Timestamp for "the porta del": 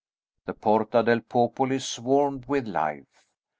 0.47-1.21